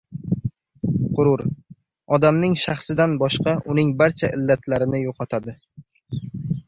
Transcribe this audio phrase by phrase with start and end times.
[1.19, 1.43] G‘urur
[2.17, 5.57] odamning shaxsidan boshqa uning barcha illatlarini yo‘qotadi.